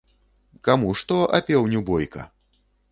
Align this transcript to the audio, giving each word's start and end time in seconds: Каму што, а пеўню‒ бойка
Каму 0.67 0.89
што, 1.03 1.21
а 1.39 1.43
пеўню‒ 1.51 1.79
бойка 1.93 2.21